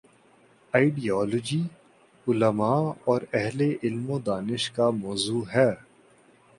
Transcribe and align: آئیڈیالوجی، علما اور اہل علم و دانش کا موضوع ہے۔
آئیڈیالوجی، 0.73 1.61
علما 2.27 2.73
اور 3.05 3.21
اہل 3.33 3.61
علم 3.83 4.09
و 4.09 4.19
دانش 4.19 4.71
کا 4.71 4.89
موضوع 4.89 5.43
ہے۔ 5.55 5.71